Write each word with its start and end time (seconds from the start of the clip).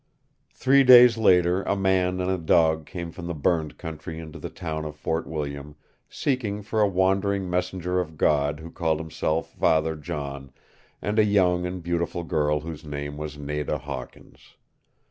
Three 0.51 0.83
days 0.83 1.15
later 1.15 1.61
a 1.61 1.75
man 1.75 2.19
and 2.19 2.31
a 2.31 2.39
dog 2.39 2.87
came 2.87 3.11
from 3.11 3.27
the 3.27 3.35
burned 3.35 3.77
country 3.77 4.17
into 4.17 4.39
the 4.39 4.49
town 4.49 4.83
of 4.83 4.95
Fort 4.95 5.27
William, 5.27 5.75
seeking 6.09 6.63
for 6.63 6.81
a 6.81 6.87
wandering 6.87 7.47
messenger 7.47 7.99
of 7.99 8.17
God 8.17 8.61
who 8.61 8.71
called 8.71 8.99
himself 8.99 9.53
Father 9.53 9.95
John, 9.95 10.51
and 11.03 11.19
a 11.19 11.23
young 11.23 11.67
and 11.67 11.83
beautiful 11.83 12.23
girl 12.23 12.61
whose 12.61 12.83
name 12.83 13.15
was 13.15 13.37
Nada 13.37 13.77
Hawkins. 13.77 14.55